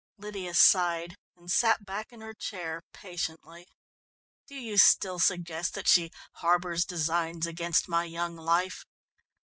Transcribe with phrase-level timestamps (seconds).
[0.17, 3.67] Lydia sighed and sat back in her chair patiently.
[4.47, 8.83] "Do you still suggest that she harbours designs against my young life?"